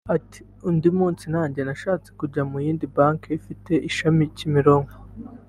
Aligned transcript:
Ati 0.15 0.39
“Undi 0.69 0.87
munsi 0.97 1.25
nanjye 1.33 1.61
nashatse 1.67 2.09
kujya 2.19 2.41
mu 2.49 2.57
yindi 2.65 2.85
banki 2.95 3.27
ifite 3.39 3.71
ishami 3.89 4.23
Kimironko 4.37 4.95